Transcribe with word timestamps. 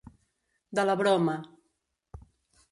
De 0.79 0.85
la 0.91 0.95
broma. 1.03 1.37